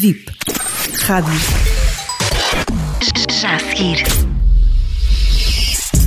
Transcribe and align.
VIP. 0.00 0.24
Rádio. 1.02 1.34
Já 3.30 3.56
a 3.56 3.58
seguir. 3.58 4.02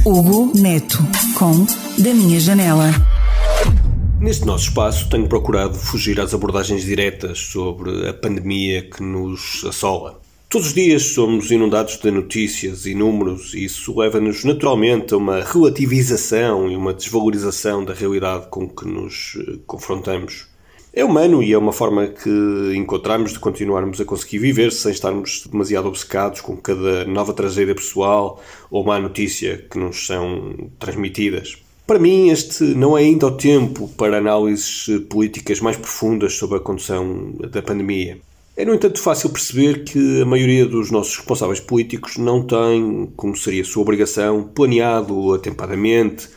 Hugo 0.03 0.51
Neto 0.57 0.97
com 1.35 1.65
Da 2.01 2.13
Minha 2.15 2.39
Janela. 2.39 2.89
Neste 4.19 4.45
nosso 4.45 4.69
espaço 4.69 5.07
tenho 5.07 5.27
procurado 5.27 5.75
fugir 5.75 6.19
às 6.19 6.33
abordagens 6.33 6.83
diretas 6.83 7.37
sobre 7.37 8.09
a 8.09 8.13
pandemia 8.13 8.89
que 8.89 9.03
nos 9.03 9.63
assola. 9.63 10.19
Todos 10.49 10.69
os 10.69 10.73
dias 10.73 11.13
somos 11.13 11.51
inundados 11.51 11.97
de 11.97 12.09
notícias 12.09 12.87
e 12.87 12.95
números 12.95 13.53
e 13.53 13.65
isso 13.65 13.97
leva-nos 13.97 14.43
naturalmente 14.43 15.13
a 15.13 15.17
uma 15.17 15.43
relativização 15.43 16.71
e 16.71 16.75
uma 16.75 16.93
desvalorização 16.93 17.85
da 17.85 17.93
realidade 17.93 18.47
com 18.49 18.67
que 18.67 18.87
nos 18.87 19.37
eh, 19.37 19.59
confrontamos. 19.67 20.50
É 20.93 21.05
humano 21.05 21.41
e 21.41 21.53
é 21.53 21.57
uma 21.57 21.71
forma 21.71 22.07
que 22.07 22.73
encontramos 22.75 23.31
de 23.31 23.39
continuarmos 23.39 24.01
a 24.01 24.05
conseguir 24.05 24.39
viver 24.39 24.73
sem 24.73 24.91
estarmos 24.91 25.47
demasiado 25.49 25.87
obcecados 25.87 26.41
com 26.41 26.57
cada 26.57 27.05
nova 27.05 27.33
tragédia 27.33 27.73
pessoal 27.73 28.43
ou 28.69 28.83
má 28.83 28.99
notícia 28.99 29.65
que 29.71 29.79
nos 29.79 30.05
são 30.05 30.53
transmitidas. 30.77 31.57
Para 31.87 31.97
mim, 31.97 32.29
este 32.29 32.63
não 32.63 32.97
é 32.97 33.03
ainda 33.03 33.27
o 33.27 33.31
tempo 33.31 33.87
para 33.97 34.17
análises 34.17 34.87
políticas 35.09 35.61
mais 35.61 35.77
profundas 35.77 36.33
sobre 36.33 36.57
a 36.57 36.61
condução 36.61 37.35
da 37.39 37.61
pandemia. 37.61 38.19
É, 38.57 38.65
no 38.65 38.73
entanto, 38.73 38.99
fácil 38.99 39.29
perceber 39.29 39.85
que 39.85 40.21
a 40.21 40.25
maioria 40.25 40.65
dos 40.65 40.91
nossos 40.91 41.15
responsáveis 41.15 41.61
políticos 41.61 42.17
não 42.17 42.43
tem, 42.43 43.09
como 43.15 43.33
seria 43.35 43.63
sua 43.63 43.81
obrigação, 43.81 44.43
planeado 44.43 45.33
atempadamente 45.33 46.27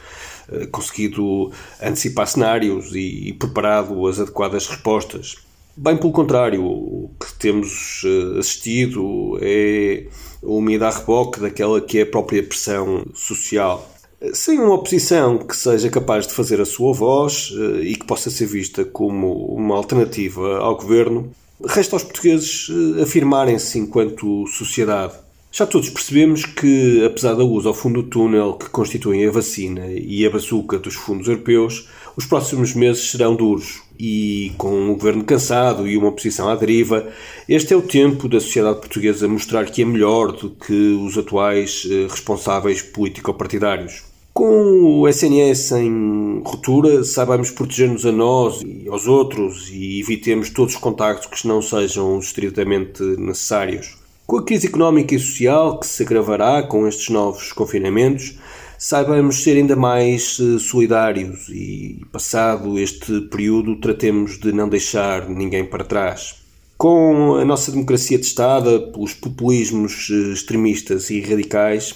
conseguido 0.71 1.51
antecipar 1.83 2.27
cenários 2.27 2.95
e, 2.95 3.29
e 3.29 3.33
preparado 3.33 4.07
as 4.07 4.21
adequadas 4.21 4.67
respostas. 4.67 5.37
Bem 5.77 5.97
pelo 5.97 6.13
contrário, 6.13 6.65
o 6.65 7.11
que 7.19 7.35
temos 7.35 8.03
eh, 8.05 8.39
assistido 8.39 9.37
é 9.43 10.07
uma 10.41 10.73
ida 10.73 10.87
a 10.87 10.91
reboque 10.91 11.41
daquela 11.41 11.81
que 11.81 11.99
é 11.99 12.03
a 12.03 12.07
própria 12.07 12.45
pressão 12.45 13.05
social. 13.13 13.91
Sem 14.33 14.61
uma 14.61 14.75
oposição 14.75 15.37
que 15.39 15.57
seja 15.57 15.91
capaz 15.91 16.29
de 16.29 16.33
fazer 16.33 16.61
a 16.61 16.65
sua 16.65 16.93
voz 16.93 17.53
eh, 17.53 17.81
e 17.87 17.97
que 17.97 18.07
possa 18.07 18.31
ser 18.31 18.47
vista 18.47 18.85
como 18.85 19.47
uma 19.47 19.75
alternativa 19.75 20.59
ao 20.59 20.77
governo, 20.77 21.33
resta 21.67 21.97
aos 21.97 22.05
portugueses 22.05 22.69
afirmarem-se 23.03 23.77
enquanto 23.77 24.47
sociedade. 24.47 25.24
Já 25.57 25.65
todos 25.65 25.89
percebemos 25.89 26.45
que, 26.45 27.05
apesar 27.07 27.35
da 27.35 27.45
luz 27.45 27.65
ao 27.65 27.73
fundo 27.73 28.03
do 28.03 28.09
túnel 28.09 28.55
que 28.55 28.69
constituem 28.71 29.25
a 29.25 29.31
vacina 29.31 29.87
e 29.87 30.27
a 30.27 30.31
bazuca 30.31 30.81
dos 30.81 30.97
fundos 30.97 31.29
europeus, 31.29 31.89
os 32.17 32.27
próximos 32.27 32.75
meses 32.75 33.13
serão 33.13 33.37
duros 33.37 33.81
e, 33.97 34.51
com 34.59 34.75
um 34.75 34.95
governo 34.95 35.23
cansado 35.23 35.87
e 35.87 35.97
uma 35.97 36.09
oposição 36.09 36.49
à 36.49 36.57
deriva, 36.57 37.09
este 37.49 37.73
é 37.73 37.77
o 37.77 37.83
tempo 37.83 38.29
da 38.29 38.41
sociedade 38.41 38.81
portuguesa 38.81 39.29
mostrar 39.29 39.67
que 39.67 39.83
é 39.83 39.85
melhor 39.85 40.33
do 40.33 40.51
que 40.51 40.99
os 41.01 41.17
atuais 41.17 41.87
eh, 41.89 42.09
responsáveis 42.11 42.83
político-partidários. 42.83 44.03
Com 44.33 45.03
o 45.03 45.07
SNS 45.07 45.71
em 45.71 46.43
ruptura, 46.45 47.05
saibamos 47.05 47.53
proteger-nos 47.53 48.05
a 48.05 48.11
nós 48.11 48.61
e 48.61 48.89
aos 48.89 49.07
outros 49.07 49.71
e 49.71 50.01
evitemos 50.01 50.51
todos 50.51 50.75
os 50.75 50.81
contactos 50.81 51.29
que 51.29 51.47
não 51.47 51.63
sejam 51.63 52.19
estritamente 52.19 53.01
necessários. 53.05 54.03
Com 54.27 54.39
a 54.39 54.43
crise 54.43 54.69
económica 54.69 55.15
e 55.15 55.19
social 55.19 55.79
que 55.79 55.87
se 55.87 56.03
agravará 56.03 56.63
com 56.63 56.89
estes 56.89 57.11
novos 57.11 57.53
confinamentos, 57.53 58.39
saibamos 58.79 59.43
ser 59.43 59.59
ainda 59.59 59.77
mais 59.77 60.39
eh, 60.41 60.59
solidários 60.59 61.47
e, 61.51 62.01
passado 62.11 62.79
este 62.79 63.21
período, 63.23 63.77
tratemos 63.77 64.39
de 64.39 64.51
não 64.51 64.67
deixar 64.67 65.29
ninguém 65.29 65.67
para 65.67 65.85
trás. 65.85 66.37
Com 66.79 67.35
a 67.35 67.45
nossa 67.45 67.71
democracia 67.71 68.17
testada 68.17 68.81
pelos 68.81 69.13
populismos 69.13 70.09
eh, 70.11 70.33
extremistas 70.33 71.11
e 71.11 71.21
radicais, 71.21 71.95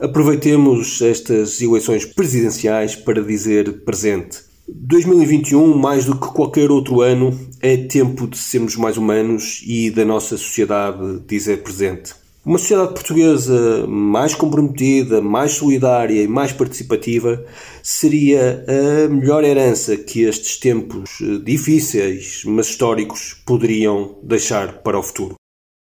aproveitemos 0.00 1.02
estas 1.02 1.60
eleições 1.60 2.06
presidenciais 2.06 2.96
para 2.96 3.22
dizer 3.22 3.84
presente. 3.84 4.47
2021, 4.68 5.76
mais 5.76 6.04
do 6.04 6.14
que 6.14 6.28
qualquer 6.28 6.70
outro 6.70 7.00
ano, 7.00 7.38
é 7.60 7.76
tempo 7.76 8.26
de 8.26 8.36
sermos 8.36 8.76
mais 8.76 8.96
humanos 8.96 9.62
e 9.66 9.90
da 9.90 10.04
nossa 10.04 10.36
sociedade 10.36 11.20
dizer 11.26 11.62
presente. 11.62 12.14
Uma 12.44 12.58
sociedade 12.58 12.94
portuguesa 12.94 13.86
mais 13.86 14.34
comprometida, 14.34 15.20
mais 15.20 15.52
solidária 15.52 16.22
e 16.22 16.28
mais 16.28 16.52
participativa 16.52 17.44
seria 17.82 18.64
a 18.66 19.08
melhor 19.08 19.44
herança 19.44 19.96
que 19.96 20.22
estes 20.22 20.56
tempos 20.56 21.18
difíceis, 21.44 22.42
mas 22.46 22.68
históricos, 22.68 23.36
poderiam 23.44 24.16
deixar 24.22 24.82
para 24.82 24.98
o 24.98 25.02
futuro. 25.02 25.34